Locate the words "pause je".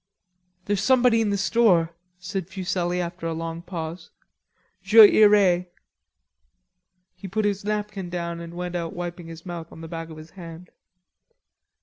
3.61-4.97